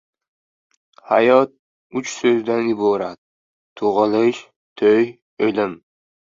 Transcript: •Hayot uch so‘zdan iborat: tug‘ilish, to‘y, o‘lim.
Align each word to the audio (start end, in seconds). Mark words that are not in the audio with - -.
•Hayot 1.09 1.51
uch 2.01 2.09
so‘zdan 2.13 2.71
iborat: 2.71 3.21
tug‘ilish, 3.83 4.41
to‘y, 4.83 5.07
o‘lim. 5.49 5.79